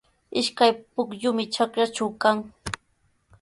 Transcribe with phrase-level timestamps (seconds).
[0.39, 2.37] Ishkay pukyumi trakraatraw kan.